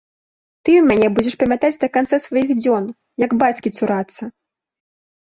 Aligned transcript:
Ты 0.67 0.71
ў 0.75 0.85
мяне 0.91 1.07
будзеш 1.17 1.33
памятаць 1.43 1.77
да 1.83 1.87
канца 1.97 2.17
сваіх 2.25 2.53
дзён, 2.61 2.87
як 3.25 3.31
бацькі 3.43 3.73
цурацца! 3.81 4.23